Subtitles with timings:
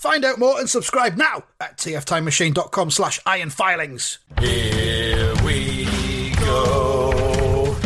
[0.00, 4.16] Find out more and subscribe now at tftimemachine.com slash ironfilings.
[4.38, 7.76] Here we go.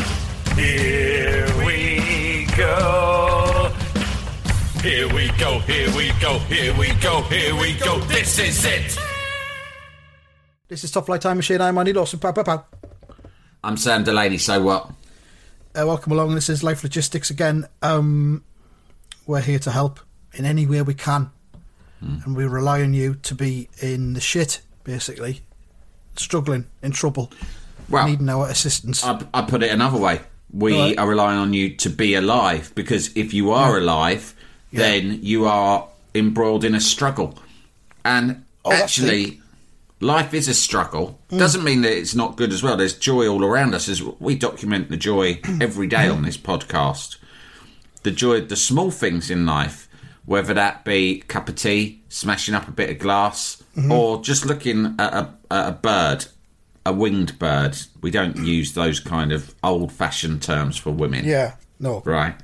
[0.55, 3.73] Here we go.
[4.81, 7.99] Here we go, here we go, here we go, here we go.
[8.03, 8.97] This is it.
[10.69, 11.61] This is Top Flight Time Machine.
[11.61, 12.21] I'm Andy Dawson.
[12.21, 12.65] Pow, pow, pow.
[13.65, 14.89] I'm Sam Delaney, so what?
[15.77, 16.37] Uh, welcome along.
[16.37, 17.67] This is Life Logistics again.
[17.83, 18.45] Um,
[19.27, 19.99] we're here to help
[20.33, 21.33] in any way we can.
[22.25, 25.41] And we rely on you to be in the shit, basically.
[26.17, 27.33] Struggling, in trouble,
[27.89, 29.03] Well, needing our assistance.
[29.05, 30.21] I, I put it another way.
[30.53, 30.99] We Right.
[30.99, 34.35] are relying on you to be alive because if you are alive,
[34.71, 34.81] Yeah.
[34.81, 37.39] then you are embroiled in a struggle.
[38.05, 39.41] And Oh, actually,
[40.01, 41.19] life is a struggle.
[41.31, 41.39] Mm.
[41.39, 42.77] Doesn't mean that it's not good as well.
[42.77, 47.17] There's joy all around us as we document the joy every day on this podcast.
[48.05, 49.84] The joy, the small things in life,
[50.27, 53.91] whether that be a cup of tea, smashing up a bit of glass, Mm-hmm.
[53.91, 56.27] or just looking at a, at a bird,
[56.87, 57.77] a winged bird.
[58.03, 62.01] We don't use those kind of old-fashioned terms for women, yeah, no.
[62.05, 62.37] right?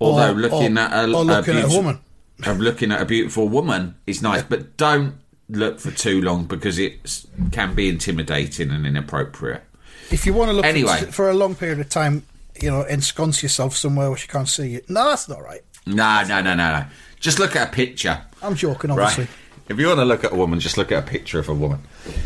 [0.00, 2.00] Although Or- looking or- at a, looking at a woman.
[2.46, 5.14] of looking at a beautiful woman is nice, but don't
[5.48, 9.62] look for too long because it can be intimidating and inappropriate.
[10.10, 10.98] If you want to look Anyway.
[11.06, 12.24] for, for a long period of time,
[12.60, 14.80] you know, ensconce yourself somewhere where she can't see you.
[14.90, 15.62] No, that's not right.
[15.86, 16.84] No, no, no, no, no.
[17.20, 19.06] Just look at a picture, I'm joking, right?
[19.08, 19.28] obviously.
[19.68, 21.54] If you want to look at a woman, just look at a picture of a
[21.54, 21.80] woman.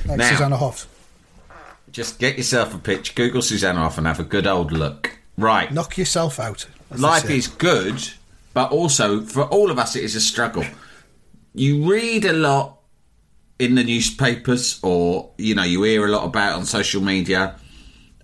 [0.07, 0.87] Like Now- Susanna Hoffs.
[1.91, 5.19] Just get yourself a picture, Google Susanna Hoff, and have a good old look.
[5.39, 5.73] Right.
[5.73, 6.67] Knock yourself out.
[6.95, 8.09] life is good,
[8.53, 10.65] but also for all of us, it is a struggle.
[11.55, 12.79] You read a lot
[13.59, 17.57] in the newspapers, or you know, you hear a lot about on social media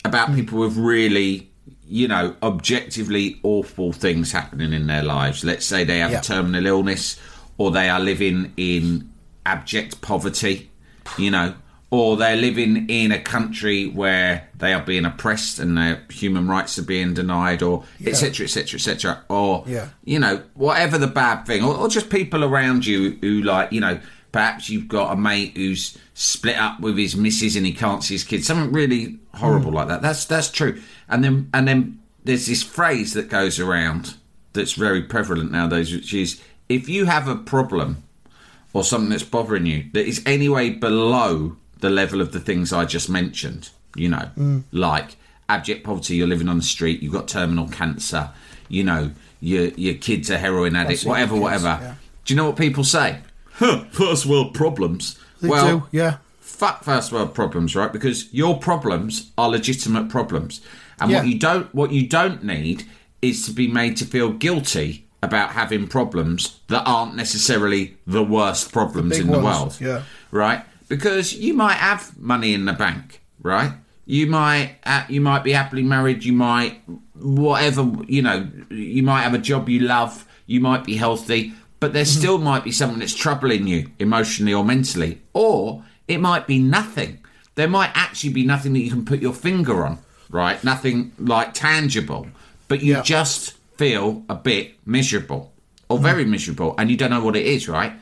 [0.04, 1.50] about people with really,
[1.88, 5.44] you know, objectively awful things happening in their lives.
[5.44, 7.18] Let's say they have a terminal illness,
[7.58, 9.10] or they are living in
[9.46, 10.70] abject poverty,
[11.18, 11.54] you know,
[11.90, 16.76] or they're living in a country where they are being oppressed and their human rights
[16.78, 18.44] are being denied, or etc.
[18.46, 18.76] etc.
[18.78, 19.22] etc.
[19.28, 19.88] Or Yeah.
[20.04, 23.80] you know, whatever the bad thing, or, or just people around you who like, you
[23.80, 24.00] know,
[24.34, 28.14] perhaps you've got a mate who's split up with his missus and he can't see
[28.14, 30.02] his kids, something really horrible like that.
[30.02, 30.82] That's that's true.
[31.08, 34.14] And then and then there's this phrase that goes around
[34.52, 38.02] that's very prevalent nowadays, which is if you have a problem
[38.72, 42.86] or something that's bothering you that is anyway below the level of the things I
[42.86, 45.14] just mentioned, you know, like
[45.48, 48.30] abject poverty, you're living on the street, you've got terminal cancer,
[48.68, 51.78] you know, your your kids are heroin addicts, whatever, kids, whatever.
[51.80, 51.94] yeah.
[52.24, 53.20] Do you know what people say?
[53.54, 55.18] Huh, first world problems.
[55.40, 56.18] They well, do, yeah.
[56.40, 57.92] fuck first world problems, right?
[57.92, 60.60] Because your problems are legitimate problems,
[60.98, 62.84] and what you don't what you don't need
[63.22, 68.72] is to be made to feel guilty about having problems that aren't necessarily the worst
[68.72, 70.02] problems big in the ones, world, yeah.
[70.30, 70.64] right?
[70.88, 73.72] Because you might have money in the bank, right?
[74.06, 76.24] You might uh, you might be happily married.
[76.24, 76.82] You might
[77.14, 78.48] whatever you know.
[78.68, 80.26] You might have a job you love.
[80.46, 82.18] You might be healthy, but there Mm-hmm.
[82.18, 87.18] still might be something that's troubling you emotionally or mentally, or it might be nothing.
[87.56, 89.98] There might actually be nothing that you can put your finger on,
[90.30, 90.64] right?
[90.64, 92.26] Nothing like tangible,
[92.68, 93.02] but you Yeah.
[93.02, 95.52] just feel a bit miserable
[95.90, 97.92] or very miserable, and you don't know what it is, right?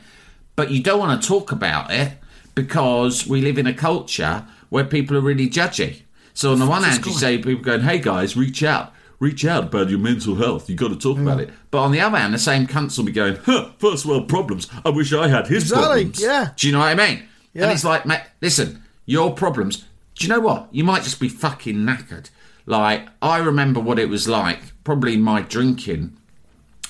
[0.55, 2.13] But you don't want to talk about it
[2.55, 6.03] because we live in a culture where people are really judgy.
[6.33, 9.65] So on the one hand, you say people going, "Hey guys, reach out, reach out
[9.65, 10.69] about your mental health.
[10.69, 11.49] You've got to talk about hmm.
[11.49, 14.27] it." But on the other hand, the same cunts will be going, huh, "First world
[14.27, 14.67] problems.
[14.85, 16.49] I wish I had his Exactly, problems." yeah.
[16.55, 17.23] Do you know what I mean?
[17.53, 17.63] Yeah.
[17.63, 19.85] And it's like, mate, listen, your problems.
[20.15, 20.67] Do you know what?
[20.71, 22.29] You might just be fucking knackered.
[22.65, 24.59] Like I remember what it was like.
[24.83, 26.17] Probably my drinking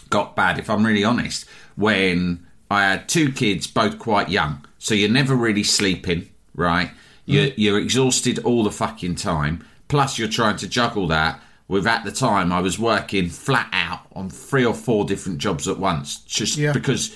[0.09, 4.65] got bad, if I'm really honest, when I had two kids, both quite young.
[4.77, 6.91] so you're never really sleeping, right?
[7.25, 7.61] You're hmm.
[7.61, 9.65] you're exhausted all the fucking time.
[9.87, 11.39] Plus, you're trying to juggle that
[11.73, 15.67] with at the time I was working flat out on three or four different jobs
[15.67, 16.71] at once, just Yeah.
[16.71, 17.15] because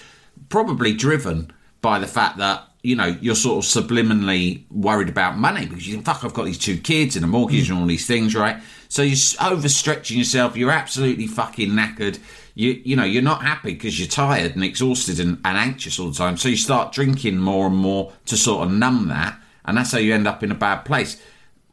[0.49, 1.51] probably driven
[1.81, 5.93] by the fact that you know you're sort of subliminally worried about money because you
[5.93, 8.57] think fuck I've got these two kids and a mortgage and all these things right?
[8.89, 12.19] So you're overstretching yourself you're absolutely fucking knackered.
[12.55, 16.09] You you know you're not happy because you're tired and exhausted and, and anxious all
[16.09, 16.37] the time.
[16.37, 19.97] So you start drinking more and more to sort of numb that and that's how
[19.99, 21.21] you end up in a bad place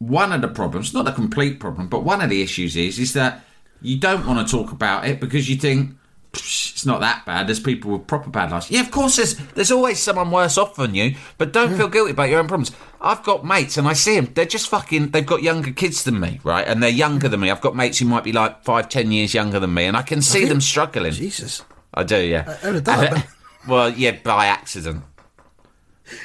[0.09, 3.13] one of the problems not a complete problem but one of the issues is is
[3.13, 3.45] that
[3.83, 5.91] you don't want to talk about it because you think
[6.33, 7.47] it's not that bad.
[7.47, 8.69] There's people with proper bad lives.
[8.69, 9.15] Yeah, of course.
[9.17, 12.49] There's there's always someone worse off than you, but don't feel guilty about your own
[12.49, 12.73] problems.
[13.01, 14.33] I've got mates, and I see them.
[14.35, 15.11] They're just fucking.
[15.11, 16.67] They've got younger kids than me, right?
[16.67, 17.53] And they're younger than me.
[17.53, 20.03] I've got mates who might be like five, ten years younger than me, and I
[20.03, 21.13] can see them struggling.
[21.13, 21.63] Jesus.
[21.95, 22.43] I do, yeah.
[22.43, 23.23] that And- happen?
[23.69, 25.05] well, yeah, by accident.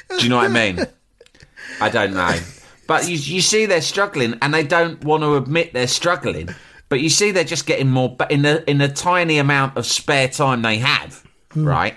[0.08, 0.84] Do you know what I mean?
[1.80, 2.36] I don't know.
[2.90, 6.48] But you, you see they're struggling and they don't want to admit they're struggling.
[6.88, 9.86] But you see they're just getting more but in the in the tiny amount of
[9.86, 11.64] spare time they have, hmm.
[11.64, 11.96] right?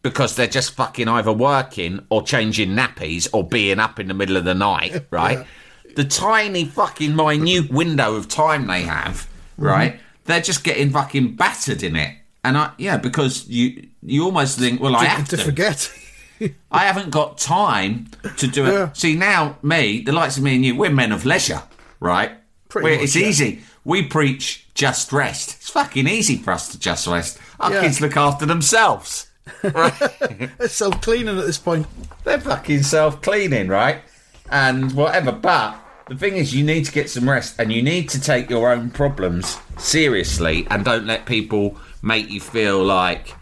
[0.00, 4.38] Because they're just fucking either working or changing nappies or being up in the middle
[4.38, 5.46] of the night, right?
[5.94, 9.64] The tiny fucking minute window of time they have, hmm.
[9.64, 10.00] right?
[10.24, 12.16] They're just getting fucking battered in it.
[12.44, 15.92] And I yeah, because you you almost think, well, I have to forget.
[16.70, 18.72] I haven't got time to do it.
[18.72, 18.92] Yeah.
[18.92, 21.62] See now, me, the likes of me and you, we're men of leisure,
[22.00, 22.32] right?
[22.68, 23.26] Pretty much, it's yeah.
[23.26, 23.60] easy.
[23.84, 25.56] We preach just rest.
[25.56, 27.38] It's fucking easy for us to just rest.
[27.58, 27.80] Our Yeah.
[27.82, 29.26] kids look after themselves.
[29.62, 29.92] Right?
[30.60, 31.86] It's self cleaning at this point.
[32.24, 34.02] They're fucking self cleaning, right?
[34.50, 35.32] And whatever.
[35.32, 35.76] But
[36.08, 38.70] the thing is, you need to get some rest and you need to take your
[38.70, 43.34] own problems seriously and don't let people make you feel like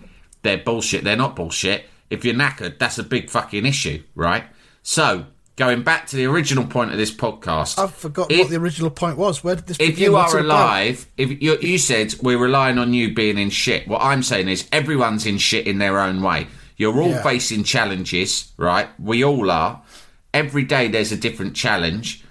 [0.42, 1.04] they're bullshit.
[1.04, 1.84] They're not bullshit.
[2.10, 4.44] If you're knackered, that's a big fucking issue, right?
[4.82, 5.26] So,
[5.56, 7.78] going back to the original point of this podcast.
[7.78, 9.42] I've forgotten If- what the original point was.
[9.44, 10.04] Where did this if begin?
[10.04, 10.54] you What's are it about?
[10.56, 14.48] alive, if you, you said we're relying on you being in shit, what I'm saying
[14.48, 16.46] is everyone's in shit in their own way.
[16.76, 17.22] You're all Yeah.
[17.22, 18.88] facing challenges, right?
[19.00, 19.82] We all are.
[20.32, 22.22] Every day there's a different challenge.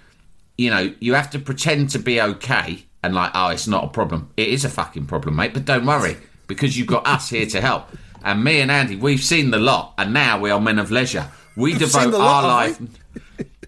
[0.56, 3.88] You know, you have to pretend to be okay and like, oh, it's not a
[3.88, 4.30] problem.
[4.36, 6.16] It is a fucking problem, mate, but don't worry
[6.46, 7.88] because you've got us here to help.
[8.24, 11.28] And me and Andy, we've seen the lot, and now we are men of leisure.
[11.56, 12.80] We seen devote lot, our life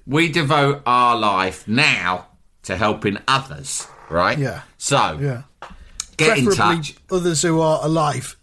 [0.06, 2.26] we devote our life now
[2.64, 4.37] to helping others, right?
[4.38, 4.62] Yeah.
[4.76, 5.43] So, Yeah.
[6.17, 6.94] get in Preferably touch.
[7.11, 8.37] others who are alive.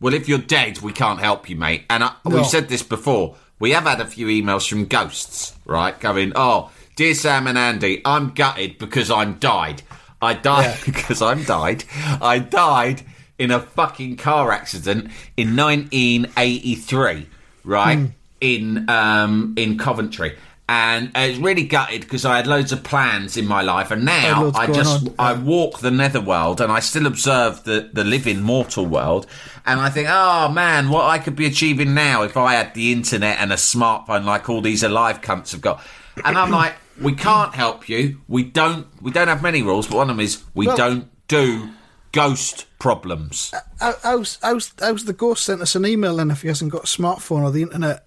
[0.00, 1.84] Well, if you're dead, we can't help you, mate.
[1.88, 2.36] And I, No.
[2.36, 3.36] we've said this before.
[3.60, 5.98] We have had a few emails from ghosts, right?
[6.00, 9.82] Going, oh, dear Sam and Andy, I'm gutted because I'm died.
[10.20, 10.76] I died Yeah.
[10.86, 11.84] because I'm died.
[12.20, 13.02] I died
[13.38, 17.26] in a fucking car accident in 1983,
[17.64, 17.98] right?
[17.98, 18.06] Hmm.
[18.40, 20.36] In um in Coventry.
[20.68, 24.44] And it's really gutted because I had loads of plans in my life, and now
[24.44, 28.40] loads I just on, I walk the netherworld and I still observe the, the living
[28.40, 29.26] mortal world
[29.64, 32.92] and I think, oh man, what I could be achieving now if I had the
[32.92, 35.84] internet and a smartphone like all these alive cunts have got.
[36.24, 38.20] And I'm like, we can't help you.
[38.28, 41.28] We don't we don't have many rules, but one of them is we Well- don't
[41.28, 41.68] do
[42.12, 43.52] ghost problems.
[43.52, 46.72] Uh, how- How's, how's, how's the ghost sent us an email then if he hasn't
[46.72, 48.06] got a smartphone or the internet?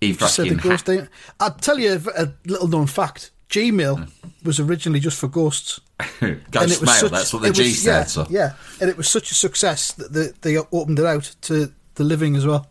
[0.00, 1.06] He Just said the ghost ha-.
[1.38, 3.30] I'll tell you a, a little known fact.
[3.48, 4.28] Gmail hmm.
[4.44, 5.80] was originally just for ghosts.
[6.20, 8.32] and ghost it was mail, such- that's what the G was- stands yeah, for.
[8.32, 12.04] Yeah, and it was such a success that they, they opened it out to the
[12.04, 12.66] living as well.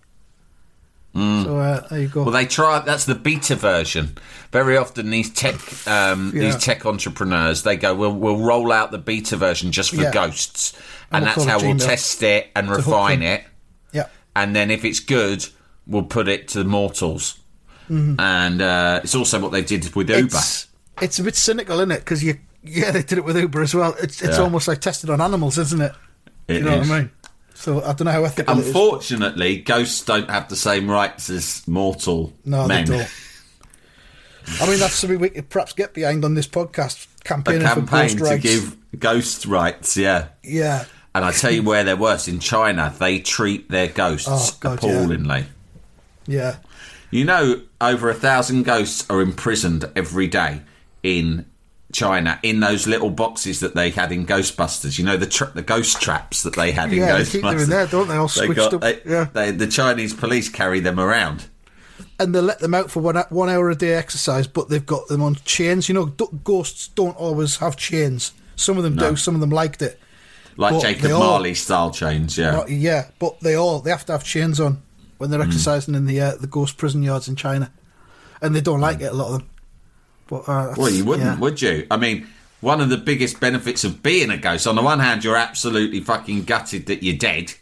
[1.14, 2.22] So uh, there you go.
[2.22, 2.26] Mm.
[2.26, 2.80] Well, they try.
[2.80, 4.18] That's the beta version.
[4.54, 5.56] Very often, these tech
[5.88, 6.44] um, Yeah.
[6.44, 10.12] these tech entrepreneurs they go, "We'll we'll roll out the beta version just for Yeah.
[10.12, 10.74] ghosts,
[11.12, 13.44] And and, we'll that's how we'll test it and refine it.
[13.92, 15.46] yeah, And then if it's good,
[15.86, 17.38] we'll put it to the mortals.
[17.90, 20.20] And uh, it's also what they did with Uber.
[20.28, 20.36] Mm-hmm.
[20.38, 20.68] it's
[21.02, 22.00] it's a bit cynical, isn't it?
[22.00, 23.96] Because you yeah they did it with Uber as well.
[24.02, 24.44] It's it's Yeah.
[24.44, 25.92] almost like tested on animals, isn't it?
[26.48, 26.88] It you know is.
[26.90, 27.12] what I mean?
[27.62, 28.58] So I don't know how ethical.
[28.58, 32.86] Unfortunately, ghosts don't have the same rights as mortal No, men.
[32.86, 33.12] they don't.
[34.60, 37.08] I mean, that's something we could perhaps get behind on this podcast.
[37.24, 37.62] campaign.
[37.62, 38.44] A Campaigning for campaign ghost to rights.
[38.44, 40.28] give ghost rights, yeah.
[40.44, 40.86] Yeah.
[41.14, 42.28] And I tell you where they're worse.
[42.28, 44.90] In China, they treat their ghosts Oh, God, yeah.
[44.90, 45.46] appallingly.
[46.26, 46.56] Yeah.
[47.12, 50.62] You know, over a thousand ghosts are imprisoned every day
[51.04, 51.46] in
[51.92, 54.98] China in those little boxes that they had in Ghostbusters.
[54.98, 57.32] You know the tra- the ghost traps that they had in Yeah, they Ghostbusters.
[57.32, 58.16] keep them in there, don't they?
[58.16, 59.28] All squished up, they- yeah.
[59.34, 61.46] they- the Chinese police carry them around.
[62.20, 65.08] And they let them out for one one hour a day exercise, but they've got
[65.08, 65.88] them on chains.
[65.90, 68.32] You know, d- ghosts don't always have chains.
[68.56, 69.12] Some of them No.
[69.12, 69.16] do.
[69.16, 70.00] Some of them liked it.
[70.58, 72.52] Like But Jacob they all- Marley style chains, yeah.
[72.52, 74.82] Not- yeah, but they all they have to have chains on.
[75.18, 75.32] when Hmm.
[75.38, 77.72] they're exercising in the uh, the ghost prison yards in China,
[78.42, 79.12] and they don't like it.
[79.12, 79.48] A lot of them.
[80.32, 81.38] But, uh, Well, you wouldn't, yeah.
[81.40, 81.86] would you?
[81.92, 82.26] I mean,
[82.62, 86.00] one of the biggest benefits of being a ghost, on the one hand, you're absolutely
[86.00, 87.54] fucking gutted that you're dead.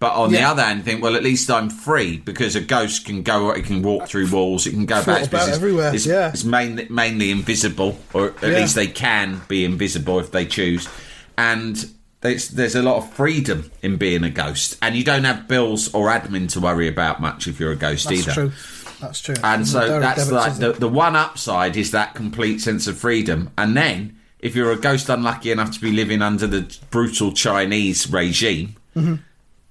[0.00, 3.04] But on the other hand, you think, well, at least I'm free because a ghost
[3.04, 6.30] can go, it can walk through walls, it can go about about everywhere, It's, yeah.
[6.30, 8.60] it's mainly, mainly invisible, or at Yeah.
[8.60, 10.88] least they can be invisible if they choose.
[11.36, 11.86] And
[12.22, 14.78] there's, there's a lot of freedom in being a ghost.
[14.80, 18.08] And you don't have bills or admin to worry about much if you're a ghost
[18.08, 18.32] That's either.
[18.32, 18.52] true.
[19.00, 19.34] That's true.
[19.42, 23.50] And so that's like the, the one upside is that complete sense of freedom.
[23.56, 28.10] And then if you're a ghost unlucky enough to be living under the brutal Chinese
[28.10, 29.14] regime, Mm-hmm.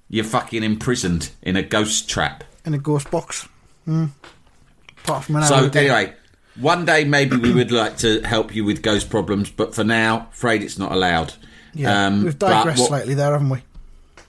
[0.08, 2.42] you're fucking imprisoned in a ghost trap.
[2.64, 3.46] in a ghost box.
[3.86, 4.10] Mm.
[5.04, 6.14] Apart from an So anyway,
[6.58, 10.28] one day maybe we would like to help you with ghost problems, but for now,
[10.32, 11.34] afraid it's not allowed.
[11.74, 13.62] yeah, Um, we've digressed what- slightly there, haven't we?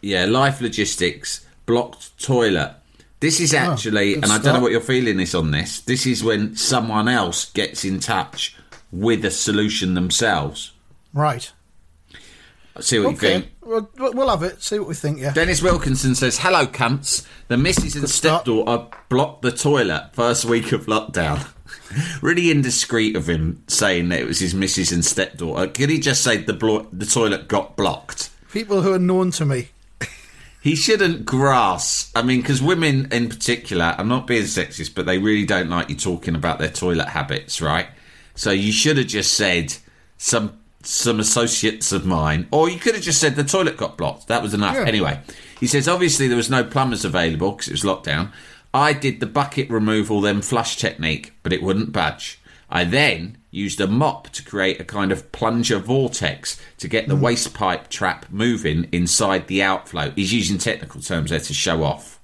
[0.01, 2.73] Yeah, life logistics, blocked toilet.
[3.21, 5.79] This is ah, actually, Oh, and I don't know what your feeling is on this.
[5.81, 8.55] This is when someone else gets in touch
[8.91, 10.71] with a solution themselves.
[11.13, 11.51] Right.
[12.79, 13.41] See what you Okay.
[13.41, 13.51] think.
[13.61, 14.61] Well, we'll have it.
[14.63, 15.19] See what we think.
[15.19, 15.33] Yeah.
[15.33, 17.25] Dennis Wilkinson says, "Hello, cunts.
[17.47, 21.45] The missus and stepdaughter blocked the toilet first week of lockdown."
[22.21, 25.67] really indiscreet of him saying that it was his missus and stepdaughter.
[25.67, 28.29] Could he just say the blo- the toilet got blocked?
[28.51, 29.69] People who are known to me.
[30.61, 32.11] He shouldn't grass.
[32.15, 35.89] I mean, because women in particular, I'm not being sexist, but they really don't like
[35.89, 37.87] you talking about their toilet habits, right?
[38.35, 39.75] So you should have just said
[40.17, 44.27] some some associates of mine, or you could have just said the toilet got blocked.
[44.27, 44.75] That was enough.
[44.75, 44.85] Yeah.
[44.85, 45.19] Anyway,
[45.59, 48.31] he says obviously there was no plumbers available because it was lockdown.
[48.73, 52.39] I did the bucket removal then flush technique, but it wouldn't budge.
[52.69, 57.15] I then used a mop to create a kind of plunger vortex to get the
[57.15, 60.09] waste pipe trap moving inside the outflow.
[60.11, 62.19] He's using technical terms there to show off.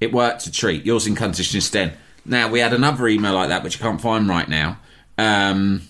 [0.00, 0.84] It worked a treat.
[0.86, 1.92] Yours in Conditions Den.
[2.24, 4.78] Now, we had another email like that, which I can't find right now,
[5.18, 5.82] um,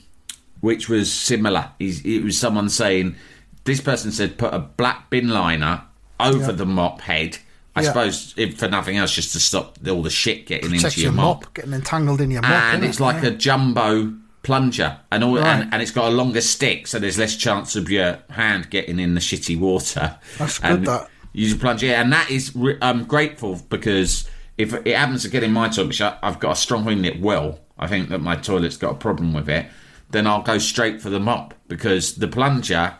[0.61, 1.71] which was similar.
[1.79, 3.17] He's, it was someone saying,
[3.65, 5.83] this person said, put a black bin liner
[6.21, 7.38] over the mop head.
[7.77, 7.88] I Yeah.
[7.88, 11.12] suppose, if for nothing else, just to stop all the shit getting Protects into your
[11.12, 12.50] your mop mop, getting entangled in your mop.
[12.50, 13.29] and it's like Yeah.
[13.29, 14.15] a jumbo
[14.52, 15.47] plunger, and all, Right.
[15.61, 18.99] and, and it's got a longer stick, so there's less chance of your hand getting
[18.99, 20.17] in the shitty water.
[20.38, 21.11] That's good, And that.
[21.35, 24.26] You just plunge it, and that is re- I'm grateful because
[24.57, 27.05] if it happens to get in my toilet, which I, I've got a strong feeling
[27.05, 29.67] it will, I think that my toilet's got a problem with it.
[30.11, 32.95] Then I'll go straight for the mop because the plunger.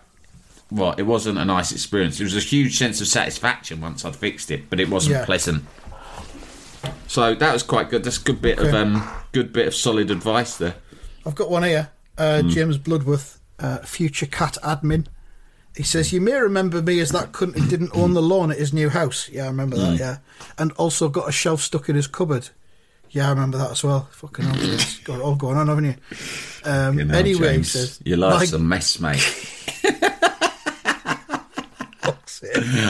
[0.71, 2.21] Well, it wasn't a nice experience.
[2.21, 5.25] It was a huge sense of satisfaction once I'd fixed it, but it wasn't Yeah.
[5.25, 5.64] pleasant.
[7.07, 8.05] So that was quite good.
[8.05, 9.02] That's a good bit of um,
[9.33, 10.75] good bit of solid advice there.
[11.28, 11.90] I've got one here.
[12.16, 12.49] Uh, Hmm.
[12.49, 15.06] James Bloodworth, uh, future cat admin.
[15.76, 18.58] He says, You may remember me as that cunt who didn't own the lawn at
[18.58, 19.28] his new house.
[19.28, 20.16] Yeah, I remember that, yeah.
[20.56, 22.49] And also got a shelf stuck in his cupboard.
[23.11, 24.08] Yeah, I remember that as well.
[24.11, 25.94] Fucking hell, it's got it all going on, haven't you?
[26.64, 29.54] Um, You know, anyway, James, he says, your life's "My a mess, mate.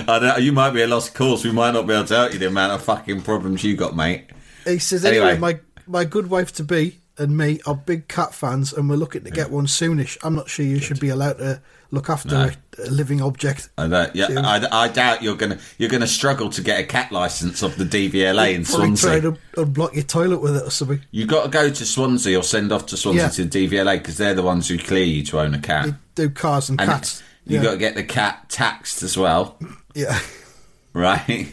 [0.09, 1.45] I don't, you might be a lost cause.
[1.45, 3.97] We might not be able to help you the amount of fucking problems you got,
[3.97, 4.31] mate.
[4.65, 5.39] He says, anyway, Anyway.
[5.41, 9.25] my my good wife to be and me are big cat fans, and we're looking
[9.25, 10.17] to get one soonish.
[10.23, 11.61] I'm not sure you should be allowed to
[11.91, 12.51] look after No.
[12.79, 13.71] a, a living object.
[13.79, 17.11] I don't, yeah, I, I doubt you're gonna you're gonna struggle to get a cat
[17.13, 19.11] license off the DVLA in Swansea.
[19.11, 21.01] try to unblock your toilet with it or something.
[21.11, 23.29] You got to go to Swansea or send off to Swansea Yeah.
[23.31, 25.87] to the DVLA because they're the ones who clear you to own a cat.
[26.15, 27.23] They do cars and, and cats.
[27.47, 27.63] you yeah.
[27.65, 29.59] got to get the cat taxed as well,
[29.95, 30.19] yeah.
[30.93, 31.49] right?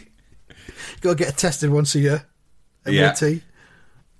[1.01, 2.25] got to get tested once a year.
[2.85, 3.13] Yeah.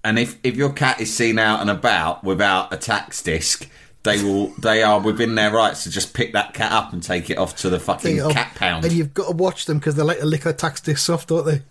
[0.05, 3.67] And if, if your cat is seen out and about without a tax disc,
[4.03, 7.31] they will they are within their rights to just pick that cat up and take
[7.31, 8.85] it off to the fucking Thing cat pound.
[8.85, 11.25] And you've got to watch them because they like to lick their tax discs off,
[11.25, 11.61] don't they?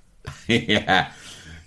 [0.66, 1.12] yeah.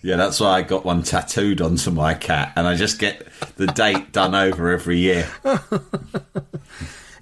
[0.04, 3.68] Yeah, that's why I got one tattooed onto my cat and I just get the
[3.68, 5.30] date done over every year.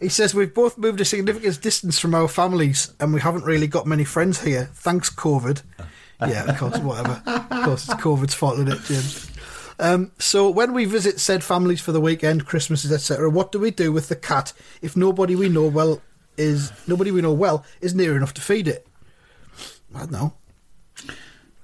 [0.02, 3.66] He says, We've both moved a significant distance from our families and we haven't really
[3.66, 4.70] got many friends here.
[4.74, 5.64] Thanks, COVID.
[6.22, 7.22] Yeah, of course, whatever.
[7.26, 9.32] Of course, it's COVID's fault, isn't it, James?
[9.80, 13.72] Um, so, when we visit said families for the weekend, Christmases, etc., what do we
[13.72, 16.02] do with the cat if nobody we know well
[16.38, 18.88] is nobody we know well is near enough to feed it?
[19.94, 20.34] I don't know.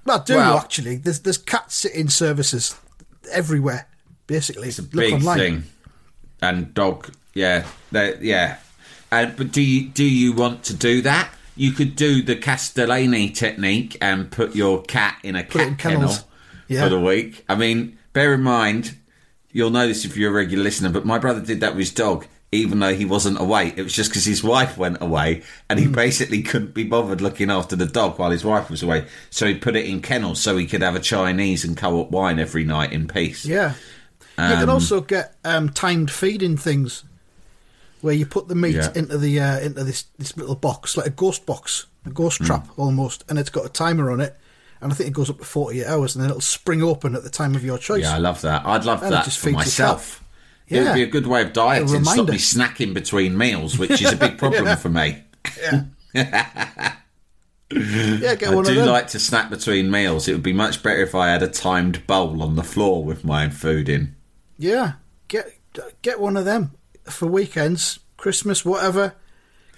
[0.04, 0.96] Well, I do Well- actually.
[0.96, 2.74] There's there's cat sitting services
[3.30, 3.86] everywhere.
[4.26, 5.38] Basically, It's a Look big online.
[5.38, 5.64] thing.
[6.40, 8.56] And dog, yeah, they- yeah.
[9.10, 11.30] And but do you do you want to do that?
[11.54, 15.76] You could do the Castellani technique and put your cat in a Put cat in
[15.76, 16.14] kennel.
[16.68, 16.84] Yeah.
[16.84, 17.44] for the week.
[17.50, 18.96] I mean, bear in mind,
[19.50, 21.92] you'll know this if you're a regular listener, but my brother did that with his
[21.92, 22.26] dog.
[22.54, 23.72] even though he wasn't away.
[23.76, 25.40] It was just because his wife went away
[25.70, 25.86] and Hmm.
[25.86, 29.06] he basically couldn't be bothered looking after the dog while his wife was away.
[29.30, 32.10] So he put it in kennels so he could have a Chinese and co op
[32.10, 33.46] wine every night in peace.
[33.46, 33.72] Yeah.
[34.38, 37.04] you can also get um, timed feeding things
[38.02, 38.92] where you put the meat Yeah.
[38.94, 42.44] into the uh, into this this little box, like a ghost box, a ghost Hmm.
[42.44, 44.36] trap almost, and it's got a timer on it.
[44.82, 47.22] And I think it goes up to 48 hours, and then it'll spring open at
[47.22, 48.02] the time of your choice.
[48.02, 48.66] Yeah, I love that.
[48.66, 50.22] I'd love And that just for myself.
[50.68, 54.12] It would be a good way of dieting, stop me snacking between meals, which is
[54.12, 55.22] a big problem for me.
[57.74, 58.86] Yeah, get I one do of them.
[58.88, 60.28] like to snack between meals.
[60.28, 63.24] It would be much better if I had a timed bowl on the floor with
[63.24, 64.14] my own food in.
[64.58, 64.94] Yeah,
[65.28, 65.58] get
[66.02, 66.72] get one of them
[67.04, 69.14] for weekends, Christmas, whatever.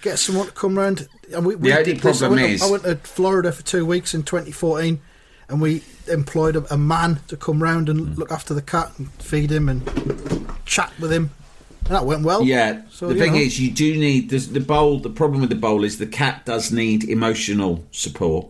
[0.04, 1.08] Get someone to come round.
[1.34, 2.04] And we, we The only this.
[2.04, 5.00] I problem went, is- I went to Florida for two weeks in 2014,
[5.48, 5.82] and we
[6.12, 8.14] employed a, a man to come round and Hmm.
[8.20, 9.82] look after the cat and feed him and
[10.66, 11.30] chat with him,
[11.86, 12.42] and that went well.
[12.44, 13.38] Yeah, So, the thing know.
[13.38, 14.98] is, you do need the, the bowl.
[15.00, 18.48] The problem with the bowl is the cat does need emotional support.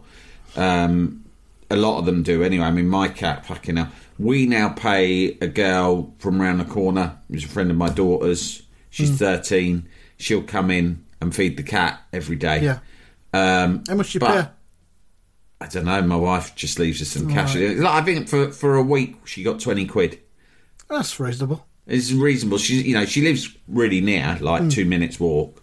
[0.56, 1.22] Um,
[1.70, 2.64] a lot of them do anyway.
[2.64, 3.90] I mean, my cat, fucking hell.
[4.18, 8.62] We now pay a girl from round the corner, who's a friend of my daughter's.
[8.90, 9.14] She's Hmm.
[9.16, 9.88] 13.
[10.16, 12.62] She'll come in and feed the cat every day.
[12.62, 12.78] yeah.
[13.32, 14.46] Um, How much do you pay?
[15.60, 16.00] I don't know.
[16.02, 17.56] My wife just leaves us some cash.
[17.56, 20.20] Like, I think for for a week she got 20 quid.
[20.88, 21.66] That's reasonable.
[21.86, 22.58] It's reasonable.
[22.58, 24.68] She, you know, she lives really near, like Hmm.
[24.68, 25.60] two minutes walk.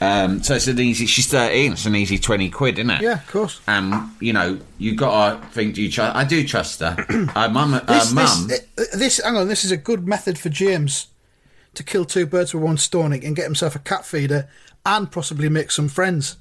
[0.00, 1.06] Um, so it's an easy.
[1.06, 1.72] She's thirteen.
[1.74, 3.02] It's an easy twenty quid, isn't it?
[3.02, 3.60] Yeah, of course.
[3.68, 5.76] Um, you know, you got to think.
[5.76, 6.16] Do you trust?
[6.16, 6.96] I do trust her.
[7.36, 8.48] uh, mum, uh, This, mum.
[8.48, 11.06] this, uh, this, hang on, this is a good method for James
[11.74, 14.48] to kill two birds with one stone and get himself a cat feeder
[14.84, 16.36] and possibly make some friends.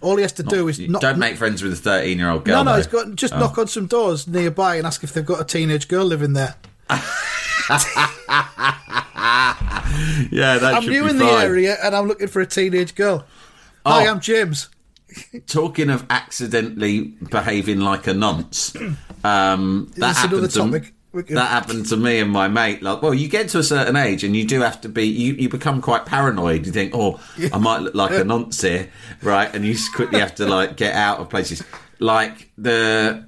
[0.00, 2.64] All he has to do is not don't make friends with a thirteen-year-old girl.
[2.64, 3.38] No, no, got just Oh.
[3.38, 6.54] knock on some doors nearby and ask if they've got a teenage girl living there.
[10.30, 13.24] Yeah, that I'm new in the area and I'm looking for a teenage girl.
[13.84, 14.10] Hi, Oh.
[14.10, 14.68] I'm James.
[15.46, 17.00] Talking of accidentally
[17.30, 18.74] behaving like a nonce,
[19.24, 20.94] um, that this happened to topic?
[21.12, 22.82] That happened to me and my mate.
[22.82, 25.04] Like, well, you get to a certain age and you do have to be.
[25.04, 26.66] You, you become quite paranoid.
[26.66, 27.20] You think, oh,
[27.52, 28.90] I might look like a nonce here,
[29.22, 29.52] right?
[29.52, 31.64] And you just quickly have to like get out of places.
[31.98, 33.26] Like the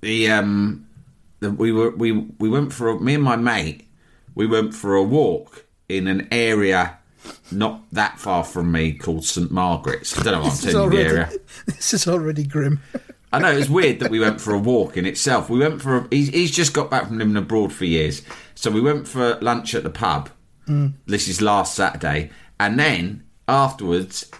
[0.00, 0.86] the um
[1.40, 3.86] the, we were we we went for a, me and my mate.
[4.34, 6.98] We went for a walk in an area
[7.50, 10.18] not that far from me called St Margaret's.
[10.18, 11.32] I don't know what I'm telling you the area.
[11.66, 12.80] this is already grim.
[13.34, 15.48] I know it's weird that we went for a walk in itself.
[15.50, 18.22] We went for a, he's, he's just got back from living abroad for years,
[18.54, 20.30] so we went for lunch at the pub.
[21.06, 24.30] This is last Saturday, and then afterwards,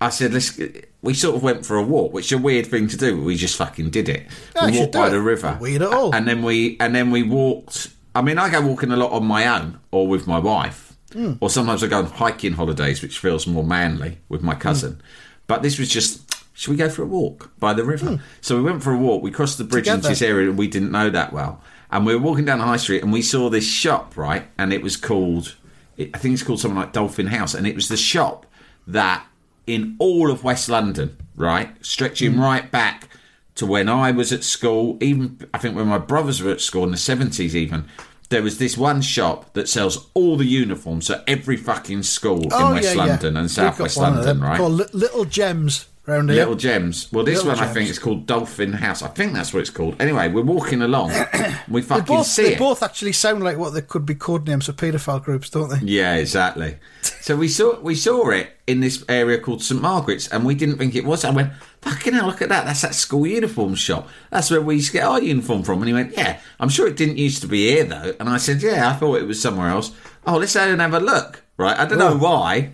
[0.00, 0.58] I said, "Let's."
[1.02, 3.16] We sort of went for a walk, which is a weird thing to do.
[3.16, 4.26] But we just fucking did it.
[4.56, 5.10] No, we walked by it.
[5.10, 6.12] the river, Not weird at all.
[6.14, 7.88] and then we and then we walked.
[8.14, 11.34] I mean, I go walking a lot on my own or with my wife, Hmm.
[11.40, 14.92] or sometimes I go on hiking holidays, which feels more manly with my cousin.
[14.94, 15.00] Hmm.
[15.46, 16.25] But this was just.
[16.56, 18.20] Should we go for a walk by the river?
[18.40, 19.22] So we went for a walk.
[19.22, 22.14] We crossed the bridge into this area and we didn't know that well, and we
[22.16, 24.46] were walking down the high street, and we saw this shop, right?
[24.58, 25.54] And it was called,
[25.98, 28.46] I think it's called something like Dolphin House, and it was the shop
[28.86, 29.26] that
[29.66, 32.40] in all of West London, right, stretching Hmm.
[32.40, 33.08] right back
[33.56, 36.84] to when I was at school, even I think when my brothers were at school
[36.84, 37.84] in the seventies, even.
[38.28, 42.48] There was this one shop that sells all the uniforms at every fucking school in
[42.74, 44.56] West London and We've South West London, right?
[44.56, 46.40] Called Li- Little Gems round here.
[46.40, 47.10] Little Gems.
[47.12, 47.74] Well, this Little one I Gems.
[47.74, 49.02] think is called Dolphin House.
[49.02, 50.00] I think that's what it's called.
[50.00, 51.10] Anyway, we're walking along.
[51.68, 52.58] we they fucking both, see they it.
[52.58, 55.78] both actually sound like what they could be code names for paedophile groups, don't they?
[55.86, 56.76] Yeah, exactly.
[57.20, 60.78] So we saw we saw it in this area called St Margaret's, and we didn't
[60.78, 61.24] think it was.
[61.24, 62.64] I went, "Fucking hell, look at that!
[62.66, 64.08] That's that school uniform shop.
[64.30, 66.86] That's where we used to get our uniform from." And he went, "Yeah, I'm sure
[66.86, 69.40] it didn't used to be here though." And I said, "Yeah, I thought it was
[69.40, 69.92] somewhere else."
[70.26, 71.42] Oh, let's go and have a look.
[71.56, 71.78] Right?
[71.78, 72.72] I don't know why.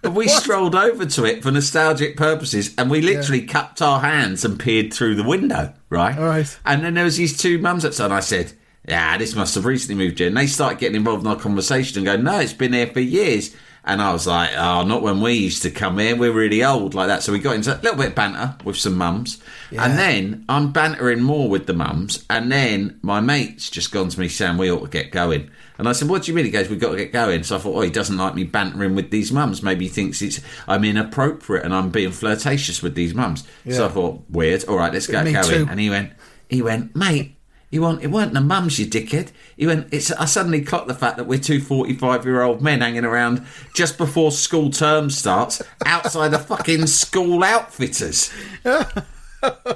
[0.00, 4.44] But we strolled over to it for nostalgic purposes, and we literally cupped our hands
[4.44, 6.16] and peered through the window, right?
[6.16, 6.58] All right.
[6.64, 8.52] And then there was these two mums outside, and I said,
[8.86, 10.28] yeah, this must have recently moved here.
[10.28, 13.00] And they started getting involved in our conversation and go, no, it's been here for
[13.00, 13.54] years.
[13.84, 16.14] And I was like, oh, not when we used to come here.
[16.14, 17.22] We're really old like that.
[17.22, 19.42] So we got into a little bit of banter with some mums.
[19.72, 22.24] And then I'm bantering more with the mums.
[22.28, 25.50] And then my mate's just gone to me saying, we ought to get going.
[25.78, 26.44] And I said, what do you mean?
[26.44, 27.44] He goes, we've got to get going.
[27.44, 29.62] So I thought, oh, he doesn't like me bantering with these mums.
[29.62, 33.44] Maybe he thinks it's I'm inappropriate and I'm being flirtatious with these mums.
[33.70, 34.64] So I thought, weird.
[34.64, 35.46] All right, let's get Me going.
[35.46, 35.66] too.
[35.70, 36.12] And he went,
[36.48, 37.36] he went, mate,
[37.70, 39.30] he went, it weren't the mums, you dickhead.
[39.56, 42.80] He went, it's, I suddenly clocked the fact that we're two 45 year old men
[42.80, 48.32] hanging around just before school term starts outside the fucking school outfitters.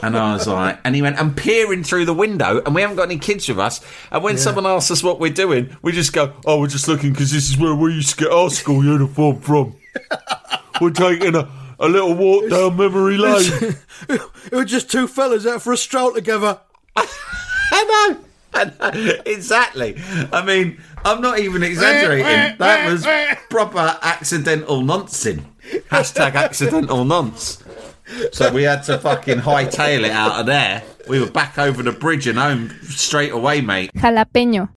[0.03, 2.97] And I was like, and he went, I'm peering through the window, and we haven't
[2.97, 3.81] got any kids with us.
[4.11, 7.13] And when someone asks us what we're doing, we just go, Oh, we're just looking
[7.13, 9.77] because this is where we used to get our school uniform from.
[10.81, 11.49] we're taking a,
[11.79, 13.77] a little walk down memory lane.
[14.09, 16.59] it was just two fellas out for a stroll together.
[16.97, 18.19] I know.
[19.25, 19.97] Exactly.
[20.33, 22.59] I mean, I'm not even exaggerating.
[22.59, 23.07] That was
[23.49, 25.43] proper accidental nonsense.
[25.91, 27.62] Hashtag accidental nonce.
[28.33, 30.83] So we had to fucking hightail it out of there.
[31.09, 33.91] We were back over the bridge and home straight away, mate.
[33.95, 34.69] Jalapeño.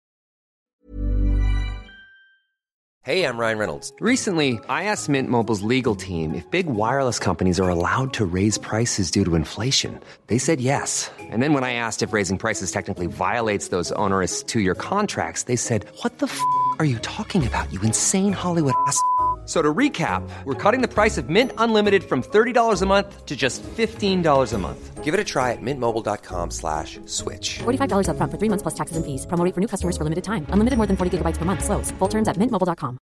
[3.06, 3.94] Hey, I'm Ryan Reynolds.
[4.00, 8.58] Recently, I asked Mint Mobile's legal team if big wireless companies are allowed to raise
[8.58, 10.00] prices due to inflation.
[10.26, 11.12] They said yes.
[11.20, 15.44] And then when I asked if raising prices technically violates those onerous two year contracts,
[15.44, 16.42] they said, What the f
[16.80, 19.00] are you talking about, you insane Hollywood ass?
[19.46, 23.26] F- So to recap, we're cutting the price of Mint Unlimited from $30 a month
[23.28, 25.04] to just $15 a month.
[25.04, 27.60] Give it a try at mintmobile.com slash switch.
[27.60, 29.28] $45 upfront for three months plus taxes and fees.
[29.28, 30.48] Promo for new customers for limited time.
[30.50, 31.64] Unlimited more than 40 gigabytes per month.
[31.64, 31.92] Slows.
[32.00, 32.98] Full terms at mintmobile.com.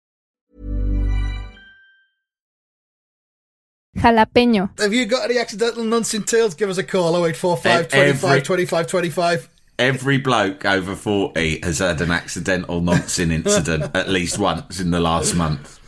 [3.98, 4.70] Jalapeño.
[4.80, 6.54] Have you got any accidental nonsense tales?
[6.54, 9.48] Give us a call 0845 Every- 25 25 25.
[9.78, 15.00] Every bloke over 40 has had an accidental nonsense incident at least once in the
[15.00, 15.79] last month.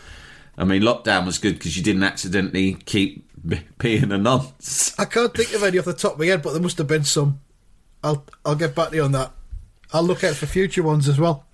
[0.62, 4.94] I mean, lockdown was good because you didn't accidentally keep b- peeing a nonce.
[4.98, 6.86] I can't think of any off the top of my head, but there must have
[6.86, 7.40] been some.
[8.04, 9.32] I'll I'll get back to you on that.
[9.92, 11.44] I'll look out for future ones as well.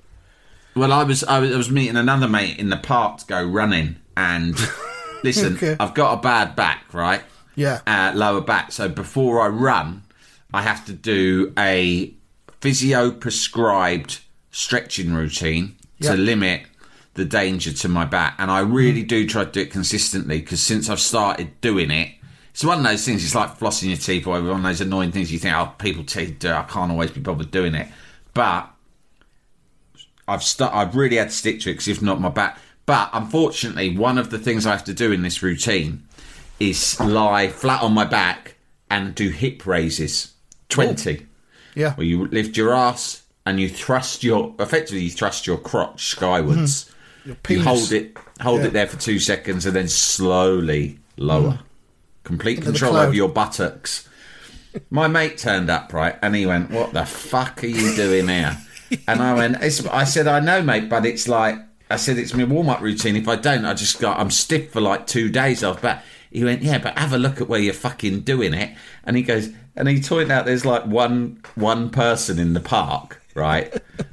[0.77, 3.42] Well, I was, I was I was meeting another mate in the park to go
[3.44, 4.55] running, and
[5.25, 5.77] listen, Okay.
[5.81, 7.23] I've got a bad back, right?
[7.57, 7.81] Yeah.
[7.87, 8.71] uh, lower back.
[8.73, 10.03] So before I run,
[10.55, 12.14] I have to do a
[12.61, 14.21] physio prescribed
[14.53, 16.12] stretching routine Yeah.
[16.12, 16.62] to limit
[17.14, 18.35] the danger to my back.
[18.38, 19.09] And I really mm.
[19.09, 22.12] do try to do it consistently because since I've started doing it,
[22.51, 23.25] it's one of those things.
[23.25, 26.05] It's like flossing your teeth or one of those annoying things you think, oh, people
[26.05, 26.51] teeth do.
[26.51, 27.88] I can't always be bothered doing it,
[28.35, 28.71] but
[30.27, 32.59] I've st- I've really had to stick to it because if not, my back.
[32.85, 36.05] But unfortunately, one of the things I have to do in this routine
[36.59, 38.57] is lie flat on my back
[38.90, 40.35] and do hip raises.
[40.68, 41.27] Twenty,
[41.75, 41.94] Yeah.
[41.94, 46.85] where you lift your ass and you thrust your effectively you thrust your crotch skywards.
[46.85, 46.94] Mm-hmm.
[47.49, 48.67] You hold it, hold Yeah.
[48.67, 51.61] it there for two seconds, and then slowly lower.
[52.25, 54.09] Complete control over your buttocks.
[54.91, 58.57] My mate turned up, right, and he went, "What the fuck are you doing here?"
[59.07, 61.59] And I went, it's, "I said, I know, mate, but it's like
[61.91, 63.17] I said, it's my warm up routine.
[63.17, 66.45] If I don't, I just got I'm stiff for like two days off." But he
[66.45, 69.49] went, "Yeah, but have a look at where you're fucking doing it." And he goes,
[69.77, 73.73] and he pointed out there's like one one person in the park, right,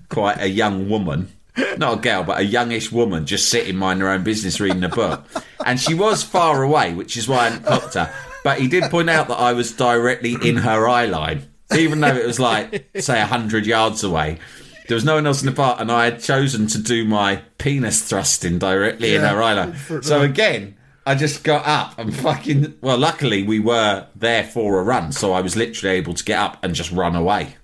[0.09, 1.29] quite a young woman.
[1.77, 4.89] Not a girl, but a youngish woman just sitting minding her own business reading a
[4.89, 5.25] book.
[5.65, 8.13] And she was far away, which is why I hadn't clocked her.
[8.43, 12.15] But he did point out that I was directly in her eye line, even though
[12.15, 14.39] it was like, say, 100 yards away.
[14.87, 17.41] There was no one else in the park, and I had chosen to do my
[17.57, 19.75] penis thrusting directly in her eye line.
[20.03, 22.77] So again, I just got up and fucking.
[22.81, 26.37] Well, luckily, we were there for a run, so I was literally able to get
[26.37, 27.55] up and just run away.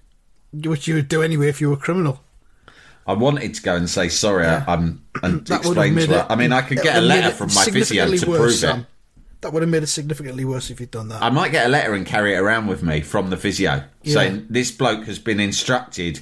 [0.51, 2.21] Which you would do anyway if you were a criminal.
[3.07, 4.45] I wanted to go and say sorry.
[4.45, 6.19] I- I'm and explain to her.
[6.19, 6.25] it.
[6.29, 8.53] I mean, I could get a would have made letter from my physio to prove
[8.53, 8.69] Sam.
[8.69, 8.73] it.
[8.81, 8.87] Um,
[9.41, 11.21] that would have made it significantly worse if you'd done that.
[11.23, 14.13] I might get a letter and carry it around with me from the physio Yeah.
[14.13, 16.19] saying this bloke has been instructed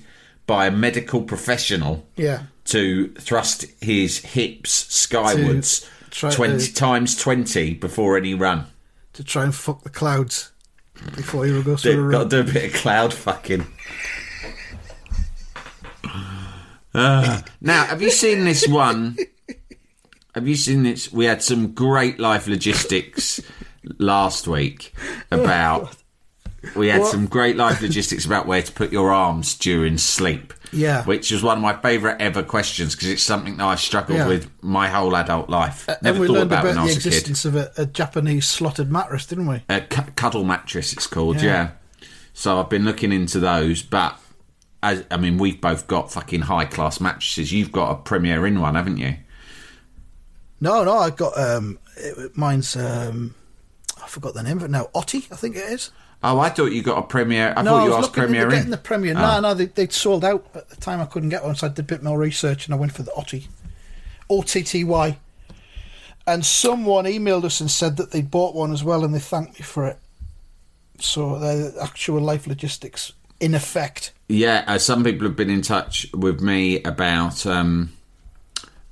[0.47, 2.43] by a medical professional yeah.
[2.65, 8.67] to thrust his hips skywards try to- 20 times 20 before any run.
[9.13, 10.51] To try and fuck the clouds
[11.15, 12.11] before you go through a Do, run.
[12.11, 13.67] got to do a bit of cloud fucking.
[16.95, 17.43] Ah.
[17.61, 19.17] now, have you seen this one?
[20.35, 21.11] Have you seen this?
[21.11, 23.39] We had some great life logistics
[23.97, 24.93] last week
[25.31, 25.95] about.
[26.75, 27.11] We had What?
[27.11, 30.53] some great life logistics about where to put your arms during sleep.
[30.73, 31.03] Yeah.
[31.05, 34.27] Which was one of my favourite ever questions because it's something that I struggled Yeah.
[34.27, 35.87] with my whole adult life.
[35.87, 37.05] and Never thought about about when I the was a kid.
[37.07, 39.63] existence of a, a Japanese slotted mattress, didn't we?
[39.69, 41.43] A cu- cuddle mattress, it's called, Yeah.
[41.43, 42.07] yeah.
[42.33, 44.19] So I've been looking into those, but
[44.81, 47.51] as, I mean, we've both got fucking high class mattresses.
[47.51, 49.15] You've got a Premier Inn one, haven't you?
[50.61, 53.35] No, no, I got um, it, mine's um,
[54.01, 54.89] I forgot the name of it now.
[54.93, 55.91] Otty, I think it is.
[56.21, 57.53] Oh, I thought you got a Premier.
[57.55, 58.71] I no, thought I you was asked looking Premier getting Inn.
[58.71, 59.13] the Premier.
[59.15, 59.21] Oh.
[59.21, 60.99] No, no, they, they'd sold out at the time.
[60.99, 63.03] I couldn't get one, so I did a bit more research and I went for
[63.03, 63.47] the Otty,
[64.29, 65.17] O T T Y.
[66.27, 69.59] And someone emailed us and said that they'd bought one as well, and they thanked
[69.59, 69.97] me for it.
[70.99, 74.11] So they're actual life logistics in effect.
[74.27, 77.91] Yeah, uh, some people have been in touch with me about um,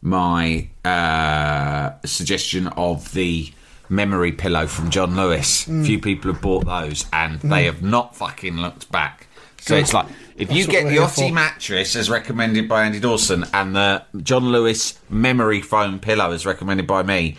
[0.02, 3.52] my uh, suggestion of the
[3.90, 5.66] memory pillow from John Lewis.
[5.66, 5.82] Mm.
[5.82, 9.28] A few people have bought those, and they have not fucking looked back.
[9.60, 10.08] So it's like
[10.38, 14.46] if That's you get the Otty mattress as recommended by Andy Dawson, and the John
[14.52, 17.38] Lewis memory foam pillow as recommended by me,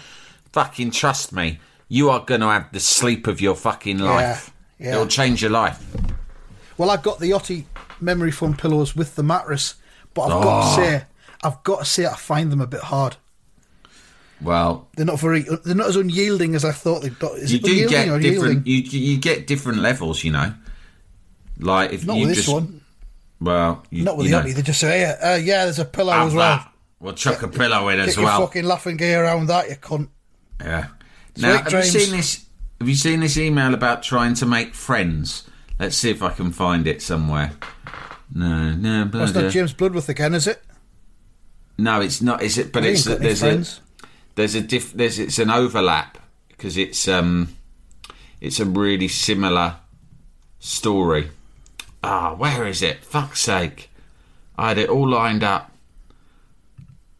[0.53, 4.53] fucking trust me, you are going to have the sleep of your fucking life.
[4.79, 4.93] yeah.
[4.93, 5.83] It'll change your life.
[6.79, 7.67] Well, I've got the Otty
[8.01, 9.75] memory foam pillows with the mattress,
[10.15, 10.77] but I've got Oh.
[10.77, 11.05] to say,
[11.43, 13.17] I've got to say, I find them a bit hard.
[14.41, 15.43] Well, They're not very.
[15.65, 17.17] They're not as unyielding as I thought they'd.
[17.39, 18.59] Is you it do unyielding get or different.
[18.59, 18.93] unyielding?
[19.01, 20.55] You you get different levels, you know.
[21.59, 22.83] Like if Not you with this one.
[23.41, 24.53] well, you, Not with you the know, Otty.
[24.53, 26.73] They just say, "Hey, uh, yeah, there's a pillow have as well." that.
[27.01, 28.41] We'll chuck a pillow in Get as your well.
[28.47, 30.09] fucking laughing gear around that, you cunt.
[30.61, 30.87] Yeah.
[31.37, 32.45] Now, have you seen this?
[32.81, 35.49] Have you seen this email about trying to make friends?
[35.79, 37.53] Let's see if I can find it somewhere.
[38.35, 40.63] No, no, That's but, not uh, James Bloodworth again, is it?
[41.79, 42.43] no, it's not.
[42.43, 42.73] Is it?
[42.73, 43.81] But it's ain't got any there's a
[44.35, 47.55] there's a diff, there's it's an overlap because it's um
[48.41, 49.77] it's a really similar
[50.59, 51.31] story.
[52.03, 53.05] Ah, where is it?
[53.05, 53.91] Fuck's sake!
[54.57, 55.68] I had it all lined up.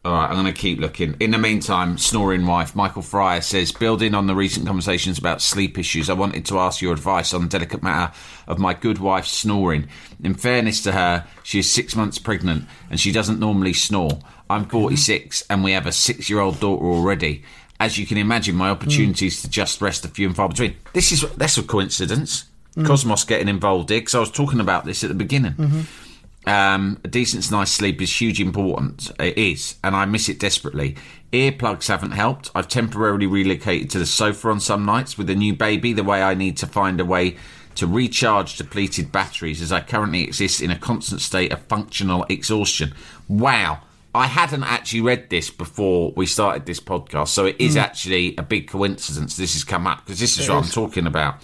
[0.09, 1.15] All right, I'm going to keep looking.
[1.19, 5.77] In the meantime, snoring wife Michael Fryer says, building on the recent conversations about sleep
[5.77, 8.11] issues, I wanted to ask your advice on the delicate matter
[8.47, 9.87] of my good wife snoring.
[10.23, 14.17] In fairness to her, she is six months pregnant and she doesn't normally snore.
[14.49, 17.43] I'm 46 and we have a six-year-old daughter already.
[17.79, 20.75] As you can imagine, my opportunities to just rest are few and far between.
[20.93, 22.45] This is that's a coincidence.
[22.71, 22.87] Mm-hmm.
[22.87, 25.53] Cosmos getting involved here because I was talking about this at the beginning.
[25.53, 26.08] Mm-hmm.
[26.45, 29.11] Um, a decent nice sleep is hugely important.
[29.19, 30.95] It is, and I miss it desperately.
[31.31, 32.49] Earplugs haven't helped.
[32.55, 35.93] I've temporarily relocated to the sofa on some nights with a new baby.
[35.93, 37.37] The way I need to find a way
[37.75, 42.93] to recharge depleted batteries, as I currently exist in a constant state of functional exhaustion.
[43.27, 43.81] Wow.
[44.15, 48.41] I hadn't actually read this before we started this podcast, so it is actually a
[48.41, 51.35] big coincidence this has come up because this is what I'm talking about.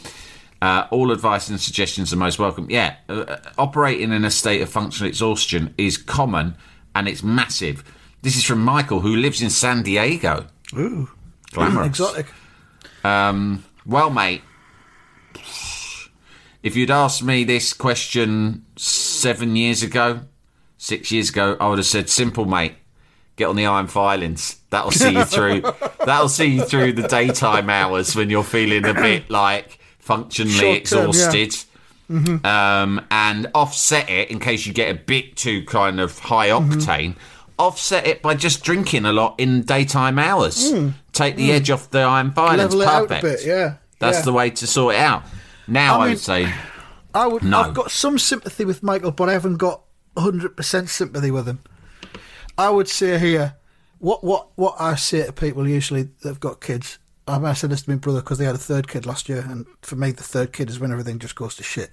[0.65, 2.65] Uh, all advice and suggestions are most welcome.
[2.71, 6.55] Yeah, uh, operating in a state of functional exhaustion is common
[6.95, 7.83] and it's massive.
[8.23, 10.47] This is from Michael, who lives in San Diego.
[10.75, 11.07] Ooh,
[11.51, 11.85] Glamorous.
[11.89, 12.25] exotic.
[13.85, 14.41] Well, mate,
[16.63, 20.21] if you'd asked me this question seven years ago,
[20.79, 22.73] six years ago, I would have said, "Simple, mate.
[23.35, 24.55] Get on the iron filings.
[24.71, 25.61] That'll see you through.
[26.05, 30.85] that'll see you through the daytime hours when you're feeling a bit like functionally Short
[30.85, 31.09] term, yeah.
[31.09, 31.65] exhausted."
[32.09, 32.45] Mm-hmm.
[32.45, 36.73] Um, and offset it in case you get a bit too kind of high mm-hmm.
[36.73, 37.15] octane.
[37.57, 40.71] Offset it by just drinking a lot in daytime hours.
[40.71, 40.93] Mm.
[41.13, 41.53] Take the mm.
[41.53, 42.75] edge off the iron filings.
[42.75, 43.21] Level it Perfect.
[43.23, 43.75] bit, yeah.
[43.97, 44.23] That's yeah.
[44.23, 45.23] the way to sort it out.
[45.67, 46.53] Now I, I would say,
[47.13, 47.43] I would.
[47.43, 47.61] No.
[47.61, 49.81] I've got some sympathy with Michael, but I haven't got
[50.17, 51.59] hundred percent sympathy with him.
[52.57, 53.55] I would say here,
[53.99, 56.99] what what what I say to people usually that've got kids.
[57.27, 59.27] I, mean, I said this to my brother because they had a third kid last
[59.29, 61.91] year, and for me, the third kid is when everything just goes to shit.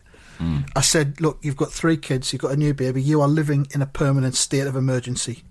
[0.74, 3.68] I said, look, you've got three kids, you've got a new baby, you are living
[3.76, 5.44] in a permanent state of emergency,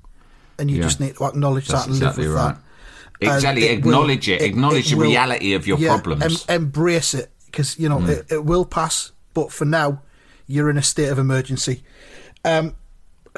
[0.59, 0.83] and you Yeah.
[0.83, 2.55] just need to acknowledge That's that and exactly live with right.
[3.21, 3.35] that.
[3.37, 6.45] Exactly, it will- acknowledge it, acknowledge the will- reality of your yeah, problems.
[6.49, 8.09] em- embrace it because you know Mm.
[8.09, 9.11] it, it will pass.
[9.33, 10.01] But for now,
[10.45, 11.83] you're in a state of emergency.
[12.43, 12.75] Um,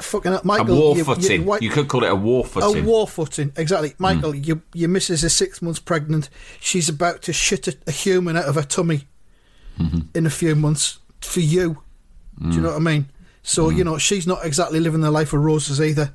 [0.00, 1.42] fucking a Michael, war you, footing.
[1.46, 2.84] You, You, could call it a war footing.
[2.84, 3.94] A war footing, exactly.
[3.98, 6.28] Michael, your your missus is six months pregnant.
[6.60, 9.06] She's about to shit a, a human out of her tummy
[9.78, 10.00] Mm-hmm.
[10.14, 11.82] in a few months for you.
[12.40, 13.08] Do you know what I mean?
[13.42, 13.76] So Mm.
[13.76, 16.14] you know she's not exactly living the life of roses either.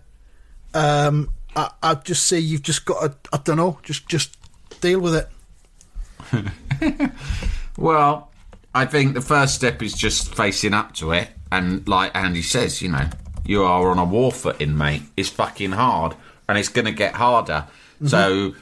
[0.74, 4.38] Um, I I just say you've just got to I don't know, just just
[4.82, 5.30] deal with it.
[7.78, 8.32] Well,
[8.76, 11.30] I think the first step is just facing up to it.
[11.52, 13.08] And like Andy says, you know,
[13.50, 15.02] you are on a war footing, mate.
[15.18, 16.16] It's fucking hard
[16.48, 17.66] and it's going to get harder.
[17.96, 18.06] Mm-hmm.
[18.06, 18.54] So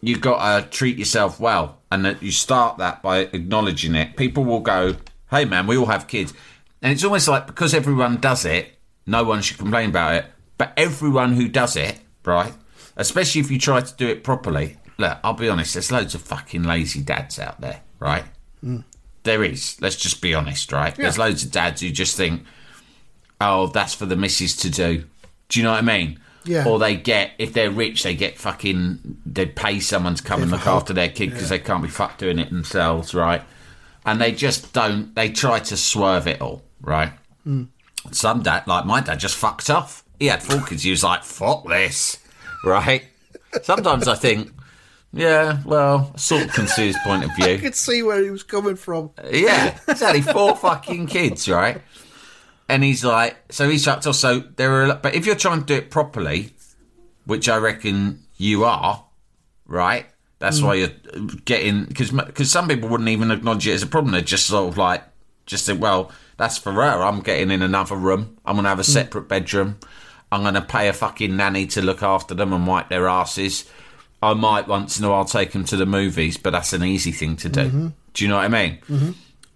[0.00, 1.76] you've got to treat yourself well.
[1.92, 4.16] And that you start that by acknowledging it.
[4.16, 4.96] People will go,
[5.30, 6.32] hey, man, we all have kids.
[6.80, 10.24] And it's almost like because everyone does it, no one should complain about it.
[10.56, 12.54] But everyone who does it, right,
[12.96, 16.22] especially if you try to do it properly, look, I'll be honest, there's loads of
[16.22, 18.24] fucking lazy dads out there, right?
[18.64, 18.84] Mm.
[19.24, 19.76] There is.
[19.82, 20.94] Let's just be honest, right?
[20.94, 22.44] There's loads of dads who just think,
[23.40, 25.04] oh, that's for the missus to do.
[25.48, 26.20] Do you know what I mean?
[26.44, 26.66] Yeah.
[26.66, 30.50] Or they get, if they're rich, they get fucking, they pay someone to come and
[30.50, 30.82] look help.
[30.82, 33.42] after their kid because they can't be fucked doing it themselves, right?
[34.06, 37.12] And they just don't, they try to swerve it all, right?
[37.44, 37.64] Hmm.
[38.10, 40.02] Some dad, like my dad, just fucked off.
[40.18, 40.82] He had four kids.
[40.82, 42.18] He was like, fuck this,
[42.64, 43.04] right?
[43.62, 44.50] Sometimes I think,
[45.12, 47.54] yeah, well, I sort of can see his point of view.
[47.54, 49.10] I could see where he was coming from.
[49.30, 51.82] Yeah, he's had four fucking kids, right?
[52.70, 54.04] And he's like, so he's off.
[54.14, 56.54] So there are, but if you're trying to do it properly,
[57.24, 59.04] which I reckon you are,
[59.66, 60.06] right?
[60.38, 60.64] That's mm.
[60.64, 64.12] why you're getting because because some people wouldn't even acknowledge it as a problem.
[64.12, 65.02] They're just sort of like
[65.46, 66.80] just say, well, that's for her.
[66.80, 68.38] I'm getting in another room.
[68.46, 68.92] I'm gonna have a mm.
[68.92, 69.78] separate bedroom.
[70.32, 73.68] I'm gonna pay a fucking nanny to look after them and wipe their asses.
[74.22, 77.10] I might once in a while take them to the movies, but that's an easy
[77.10, 77.64] thing to do.
[77.64, 77.88] Mm-hmm.
[78.14, 78.78] Do you know what I mean?
[78.88, 79.10] Mm-hmm.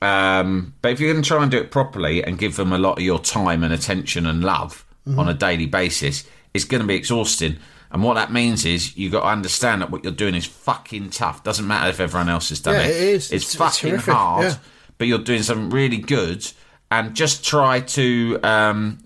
[0.04, 2.78] Um, but if you're going to try and do it properly and give them a
[2.78, 4.84] lot of your time and attention and love
[5.18, 7.56] on a daily basis, it's going to be exhausting.
[7.90, 11.10] And what that means is you got to understand that what you're doing is fucking
[11.10, 11.42] tough.
[11.44, 12.90] Doesn't matter if everyone else has done Yeah, it.
[12.90, 13.32] it is.
[13.32, 14.54] It's, It's- it's fucking horrific, hard, yeah.
[14.98, 16.50] but you're doing something really good.
[16.90, 18.98] And just try to um,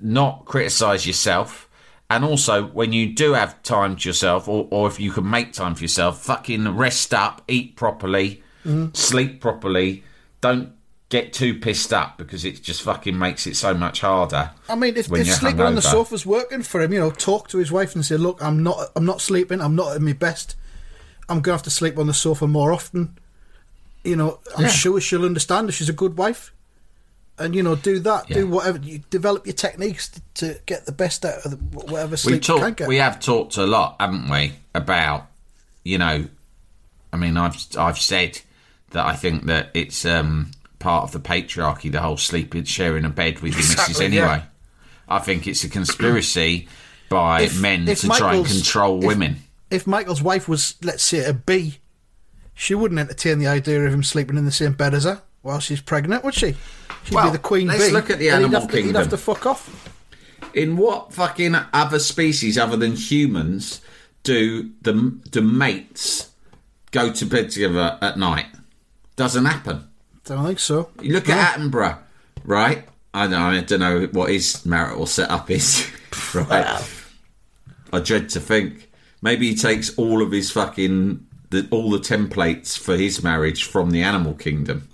[0.00, 1.68] not criticize yourself.
[2.10, 5.52] And also, when you do have time to yourself, or, or if you can make
[5.52, 8.94] time for yourself, fucking rest up, eat properly, Mm-hmm.
[8.94, 10.02] sleep properly.
[10.40, 10.72] Don't
[11.08, 14.50] get too pissed up because it just fucking makes it so much harder.
[14.68, 15.84] I mean, if, if sleeping on the hungover.
[15.84, 18.90] sofa's working for him, you know, talk to his wife and say, "Look, I'm not,
[18.96, 19.60] I'm not sleeping.
[19.60, 20.56] I'm not at my best.
[21.28, 23.18] I'm gonna have to sleep on the sofa more often."
[24.04, 24.68] You know, I'm Yeah.
[24.70, 26.52] sure she'll understand if she's a good wife,
[27.38, 30.92] and you know, do that, do whatever, you develop your techniques to, to get the
[30.92, 32.88] best out of the, whatever we sleep you can get.
[32.88, 35.26] We have talked a lot, haven't we, about
[35.82, 36.26] you know.
[37.12, 38.40] I mean, I've I've said
[38.96, 43.10] that I think that it's um, part of the patriarchy, the whole sleeping, sharing a
[43.10, 44.24] bed with your missus anyway.
[44.26, 44.42] yeah.
[45.06, 46.66] I think it's a conspiracy
[47.10, 49.36] by If- men if to try and control if- women.
[49.70, 51.78] if Michael's wife was, let's say, a bee,
[52.54, 55.60] she wouldn't entertain the idea of him sleeping in the same bed as her while
[55.60, 56.56] she's pregnant, would she?
[57.04, 57.92] She'd Well, be the queen let's bee.
[57.92, 59.92] look at the he'd animal have to, He'd have to fuck off.
[60.54, 63.82] In what fucking other species other than humans
[64.22, 64.94] do the
[65.30, 66.30] do mates
[66.92, 68.46] go to bed together at night?
[69.16, 69.88] Doesn't happen.
[70.24, 70.90] Don't think so.
[71.00, 71.98] You look at Attenborough,
[72.44, 72.86] right?
[73.14, 75.90] I don't, I don't know what his marital setup is,
[76.34, 76.84] right?
[77.92, 78.90] I dread to think.
[79.22, 83.90] Maybe he takes all of his fucking the, all the templates for his marriage from
[83.90, 84.88] the animal kingdom.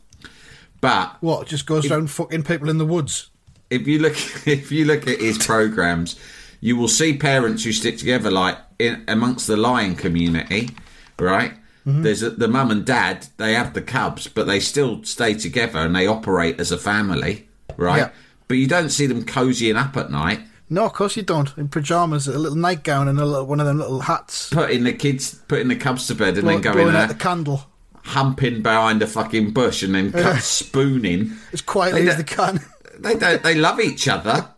[0.81, 1.47] But What?
[1.49, 3.31] Just goes around fucking people in the woods.
[3.71, 4.15] if you look
[4.47, 6.17] if you look at his programs,
[6.61, 10.71] you will see parents who stick together like in amongst the lion community,
[11.19, 11.55] right?
[11.87, 12.03] Mm-hmm.
[12.03, 13.27] There's a, the mum and dad.
[13.39, 17.49] They have the cubs, but they still stay together and they operate as a family,
[17.77, 17.99] right?
[17.99, 18.11] Yeah.
[18.49, 20.41] But you don't see them cozying up at night,
[20.71, 21.57] No, of course you don't.
[21.57, 24.51] In pajamas, a little nightgown, and a little, one of them little hats.
[24.51, 27.09] putting the kids, putting the cubs to bed, and Blow, then going blowing out there,
[27.09, 27.67] the candle
[28.05, 31.33] humping behind a fucking bush, and then cut spooning.
[31.53, 32.65] as quietly They as they don't- can.
[33.01, 34.49] they don't they love each other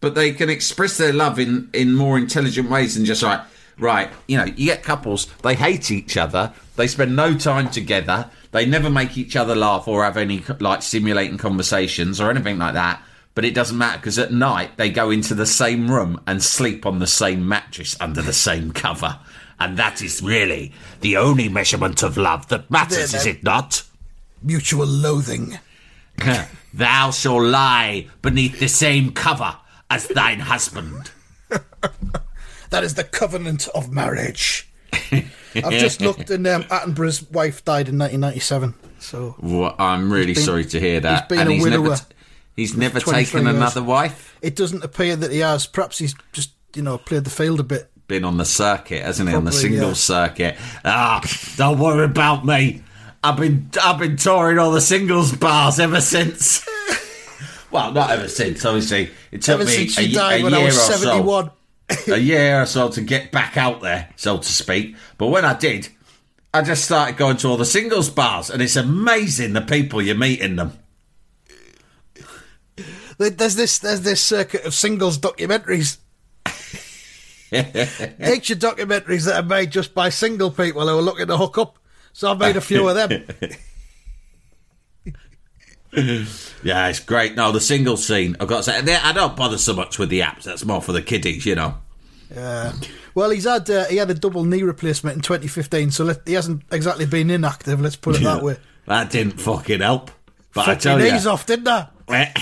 [0.00, 3.40] but they can express their love in in more intelligent ways than just like
[3.78, 8.30] right you know you get couples they hate each other they spend no time together
[8.50, 12.74] they never make each other laugh or have any like stimulating conversations or anything like
[12.74, 13.02] that
[13.34, 16.84] but it doesn't matter because at night they go into the same room and sleep
[16.84, 19.18] on the same mattress under the same cover
[19.60, 23.82] and that is really the only measurement of love that matters is it not
[24.42, 25.58] Mutual loathing.
[26.74, 29.56] Thou shall lie beneath the same cover
[29.90, 31.10] as thine husband.
[32.70, 34.68] That is the covenant of marriage.
[35.12, 38.74] I've just looked, and um, Attenborough's wife died in 1997.
[39.00, 41.22] So Well, I'm really been- sorry to hear that.
[41.22, 42.02] he's been and a he's never, t-
[42.56, 43.56] he's never taken years.
[43.56, 44.36] another wife.
[44.42, 45.66] it doesn't appear that he has.
[45.66, 47.90] Perhaps he's just, you know, played the field a bit.
[48.06, 49.34] Been on the circuit, hasn't he?
[49.34, 49.94] on the Probably, single yeah.
[49.94, 50.56] circuit.
[50.84, 51.22] Ah,
[51.56, 52.82] don't worry about me.
[53.22, 56.66] I've been I've been touring all the singles bars ever since.
[57.70, 58.64] well, not ever since.
[58.64, 60.92] Obviously, it took Ever me since a, she died a when I year was or
[60.94, 61.22] so.
[61.90, 62.18] Uh, 71.
[62.18, 64.94] a year or so to get back out there, so to speak.
[65.16, 65.88] But when I did,
[66.52, 70.14] I just started going to all the singles bars, and it's amazing the people you
[70.14, 70.72] meet in them.
[73.18, 75.98] There- There's this there's this circuit of singles documentaries.
[77.50, 81.78] Nature documentaries that are made just by single people who are looking to hook up.
[82.12, 83.24] So I've made a few of them.
[86.64, 87.36] Yeah, it's great.
[87.36, 90.20] No, the single scene, I've got to say, I don't bother so much with the
[90.20, 90.42] apps.
[90.42, 91.76] That's more for the kiddies, you know.
[92.34, 92.72] Yeah.
[93.14, 96.34] Well, he's had uh, he had a double knee replacement in 2015, so let, he
[96.34, 97.80] hasn't exactly been inactive.
[97.80, 98.56] Let's put it that way.
[98.86, 100.10] That didn't fucking help.
[100.52, 101.88] But I Fucked tell my you, knees off, didn't I?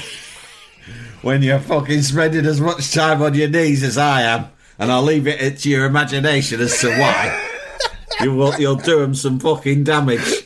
[1.22, 4.46] when you're fucking spending as much time on your knees as I am,
[4.78, 7.48] and I'll leave it to your imagination as to why,
[8.20, 10.42] you will, you'll do them some fucking damage.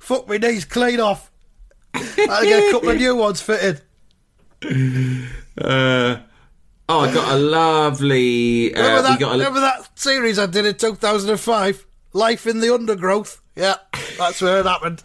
[0.00, 1.31] Fuck my knees clean off.
[1.94, 3.82] I'll get a couple of new ones fitted.
[4.64, 6.20] Uh,
[6.88, 8.74] oh, I got a lovely.
[8.74, 11.86] Uh, Remember that, a, remember that series I did in 2005?
[12.14, 13.40] Life in the Undergrowth?
[13.56, 13.76] Yeah,
[14.18, 15.02] that's where it happened.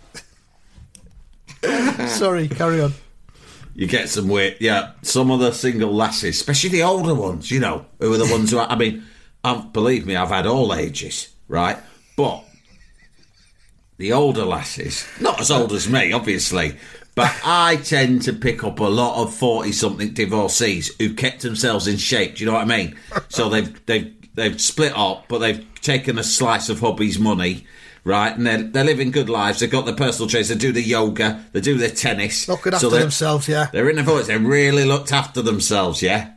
[2.10, 2.94] Sorry, carry on.
[3.76, 4.58] you get some weird.
[4.60, 8.32] Yeah, some of the single lasses, especially the older ones, you know, who are the
[8.32, 8.60] ones who.
[8.60, 9.04] I, I mean,
[9.44, 11.78] I've, believe me, I've had all ages, right?
[12.16, 12.44] But
[13.98, 16.78] the older lasses, not as old as me, obviously,
[17.16, 21.98] but I tend to pick up a lot of forty-something divorcees who kept themselves in
[21.98, 22.36] shape.
[22.36, 22.96] Do you know what I mean?
[23.30, 27.66] So they've they've they've split up, but they've taken a slice of hubby's money.
[28.04, 29.60] Right, and they're, they're living good lives.
[29.60, 30.48] They've got their personal trainers.
[30.48, 31.44] They do the yoga.
[31.52, 32.48] They do their tennis.
[32.48, 33.68] Looking So after they're- themselves, yeah.
[33.74, 34.28] they're in their voice.
[34.28, 36.32] They really looked after themselves, yeah.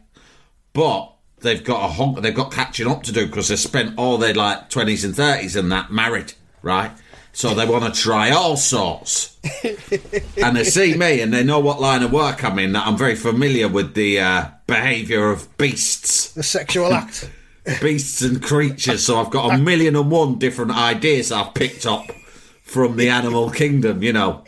[0.72, 2.22] But they've got a honk.
[2.22, 5.54] They've got catching up to do because they spent all their like twenties and thirties
[5.54, 6.32] and that married,
[6.62, 6.90] right?
[7.33, 9.39] So they want to try all sorts,
[10.37, 12.72] and they see me and they know what line of work I'm in.
[12.72, 17.31] That I'm very familiar with the uh, behaviour of beasts, The sexual act.
[17.81, 19.07] beasts and creatures.
[19.07, 22.05] So I've got a million and one different ideas I've picked up
[22.62, 24.03] from the animal kingdom.
[24.03, 24.45] You know,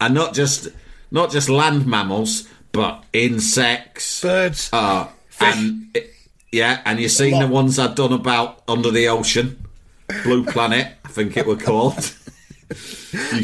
[0.00, 0.68] and not just
[1.10, 4.70] not just land mammals, but insects, Birds.
[4.72, 5.08] uh,
[5.40, 5.98] and
[6.52, 9.66] yeah, and you've seen the ones I've done about under the ocean,
[10.24, 12.14] Blue Planet, I think it were called.
[12.70, 12.74] you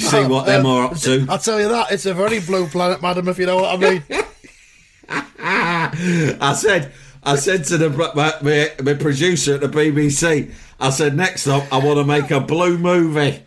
[0.01, 1.27] see ah, what them are up to.
[1.29, 1.93] I'll tell you that.
[1.93, 4.03] It's a very blue planet, madam, if you know what I mean.
[5.39, 6.93] I said,
[7.23, 11.71] I said to the my, my, my producer at the BBC, I said next up
[11.73, 13.43] I want to make a blue movie.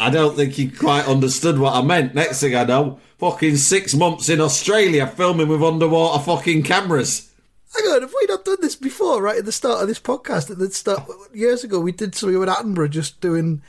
[0.00, 2.14] I don't think he quite understood what I meant.
[2.14, 7.31] Next thing I know, fucking six months in Australia filming with underwater fucking cameras.
[7.74, 10.50] Hang on, have we not done this before, right at the start of this podcast?
[10.50, 13.62] At the start, years ago, we did something with Attenborough just doing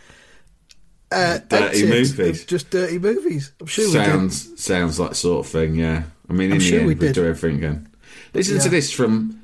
[1.11, 2.43] uh, Dirty movies.
[2.45, 3.51] Just dirty movies.
[3.61, 4.05] I'm sure we did.
[4.05, 5.75] sounds sounds like sort of thing.
[5.75, 7.87] Yeah, I mean, in I'm the sure end, we we, do everything again.
[8.33, 9.39] Listen to this from.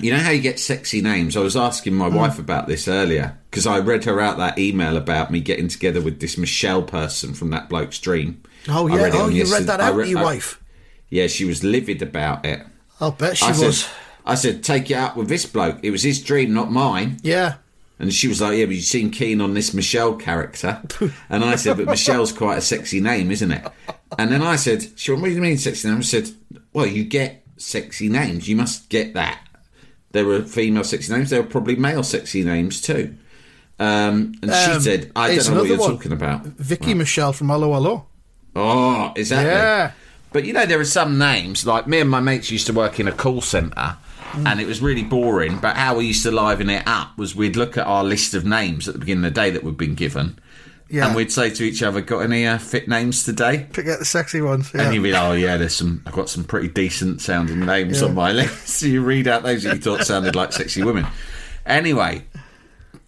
[0.00, 1.36] You know how you get sexy names?
[1.36, 1.96] I was asking Mm.
[1.98, 5.68] my wife about this earlier because I read her out that email about me getting
[5.68, 8.40] together with this Michelle person from that bloke's dream.
[8.70, 9.10] Oh, yeah.
[9.12, 10.62] Oh, you yesterday- read that I out read- to your I- wife?
[11.10, 12.64] Yeah, she was livid about it.
[13.02, 13.84] I'll bet she I was.
[13.84, 13.90] said,
[14.24, 15.80] I said, take it up with this bloke.
[15.82, 17.18] It was his dream, not mine.
[17.22, 17.56] Yeah.
[17.98, 20.80] And she was like, "Yeah, but you seem keen on this Michelle character."
[21.28, 23.64] And I said, "But Michelle's quite a sexy name, isn't it?"
[24.18, 26.30] And then I said, "She went, what do you mean sexy name?" I said,
[26.72, 28.48] "Well, you get sexy names.
[28.48, 29.40] You must get that.
[30.10, 31.30] There were female sexy names.
[31.30, 33.14] There were probably male sexy names too."
[33.78, 35.90] Um, and she Um, said, "I don't know what you're one.
[35.92, 38.06] talking about." Vicki Michelle from 'Allo 'Allo.
[38.56, 39.44] Oh, is that?
[39.44, 39.90] Yeah.
[40.32, 42.98] But you know, there are some names, like me and my mates used to work
[43.00, 43.96] in a call centre,
[44.34, 45.58] and it was really boring.
[45.58, 48.44] But how we used to liven it up was we'd look at our list of
[48.44, 50.38] names at the beginning of the day that we'd been given,
[50.88, 51.06] Yeah.
[51.06, 53.66] and we'd say to each other, Got any uh, fit names today?
[53.72, 54.70] Pick out the sexy ones.
[54.74, 54.82] Yeah.
[54.82, 58.02] And you'd be like, Oh, yeah, there's some, I've got some pretty decent sounding names
[58.02, 58.68] on my list.
[58.68, 61.06] so you read out those that you thought sounded like sexy women.
[61.66, 62.24] Anyway,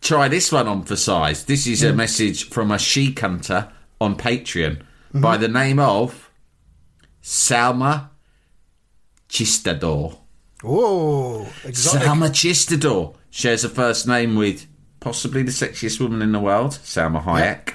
[0.00, 1.44] try this one on for size.
[1.44, 1.96] This is a Mm.
[1.96, 3.68] message from a she hunter
[4.00, 4.76] on Patreon
[5.14, 5.20] Mm-hmm.
[5.22, 6.23] by the name of
[7.24, 8.10] Salma
[9.30, 10.18] Chistador.
[10.62, 11.46] Whoa.
[11.64, 12.06] Exotic.
[12.06, 14.66] Salma Chistador shares a first name with
[15.00, 17.74] possibly the sexiest woman in the world, Salma Hayek.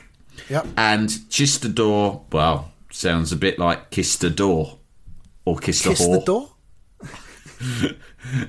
[0.50, 0.68] Yep.
[0.78, 4.78] And Chistador, well, sounds a bit like Kissed a Door
[5.46, 6.20] or Kissed a Kiss Whore.
[6.20, 6.50] the door.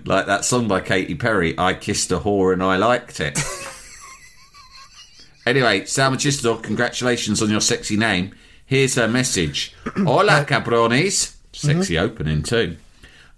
[0.04, 3.38] Like that song by Katy Perry, I Kissed a Whore and I Liked It.
[5.46, 8.34] anyway, Salma Chistador, congratulations on your sexy name.
[8.70, 9.74] Here's her message.
[9.96, 11.34] Hola, cabrones.
[11.52, 12.04] Sexy mm-hmm.
[12.04, 12.76] opening, too.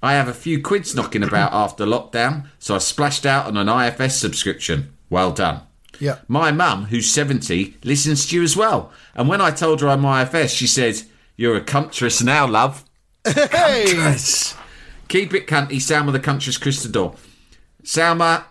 [0.02, 3.66] I have a few quids knocking about after lockdown, so I splashed out on an
[3.66, 4.92] IFS subscription.
[5.08, 5.62] Well done.
[5.98, 6.18] Yeah.
[6.28, 8.92] My mum, who's 70, listens to you as well.
[9.14, 11.00] And when I told her I'm IFS, she said,
[11.38, 12.84] You're a cuntress now, love.
[13.24, 13.86] Hey.
[13.86, 14.54] Yes.
[15.08, 17.16] Keep it cunty, Salma the Country's Christador.
[17.82, 18.44] Salma,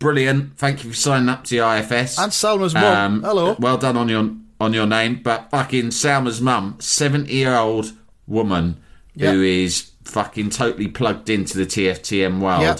[0.00, 0.58] brilliant.
[0.58, 2.18] Thank you for signing up to the IFS.
[2.18, 2.84] And Salma's mum.
[2.84, 3.54] Um, Hello.
[3.60, 5.20] Well done on your on your name.
[5.22, 7.92] But fucking Salma's mum, 70 year old
[8.26, 8.80] woman
[9.18, 12.62] who is fucking totally plugged into the TFTM world.
[12.62, 12.76] Yeah.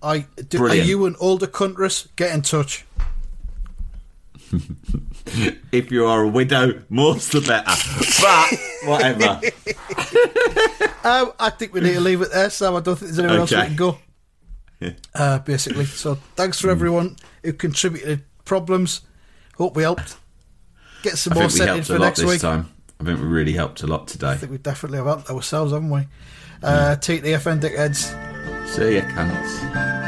[0.00, 2.08] I, do, are you an older countess?
[2.16, 2.84] Get in touch.
[5.72, 7.70] If you are a widow, more's the better.
[8.22, 9.40] But whatever.
[11.04, 12.74] Um, I think we need to leave it there, Sam.
[12.74, 13.98] I don't think there's anywhere else we can go.
[15.14, 15.86] Uh, basically.
[15.86, 19.02] So thanks for everyone who contributed problems.
[19.56, 20.16] Hope we helped.
[21.02, 22.40] Get some I more think we sent in helped a for lot next this week.
[22.40, 22.68] time.
[23.00, 24.30] I think we really helped a lot today.
[24.30, 26.06] I think we definitely have helped ourselves, haven't we?
[26.62, 27.00] Uh, Hmm.
[27.00, 28.68] TTFN dickheads.
[28.68, 30.07] See ya, cunts.